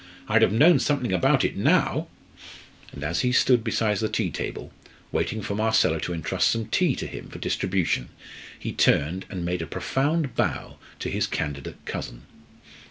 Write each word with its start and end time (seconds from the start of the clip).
I'd 0.27 0.41
have 0.41 0.51
known 0.51 0.79
something 0.79 1.13
about 1.13 1.45
it 1.45 1.55
now." 1.55 2.07
And 2.91 3.03
as 3.03 3.19
he 3.19 3.31
stood 3.31 3.63
beside 3.63 3.97
the 3.99 4.09
tea 4.09 4.31
table, 4.31 4.73
waiting 5.11 5.43
for 5.43 5.53
Marcella 5.53 6.01
to 6.01 6.11
entrust 6.13 6.47
some 6.47 6.65
tea 6.65 6.95
to 6.95 7.05
him 7.05 7.29
for 7.29 7.37
distribution, 7.37 8.09
he 8.57 8.71
turned 8.73 9.27
and 9.29 9.45
made 9.45 9.61
a 9.61 9.67
profound 9.67 10.33
bow 10.33 10.77
to 10.97 11.11
his 11.11 11.27
candidate 11.27 11.85
cousin. 11.85 12.23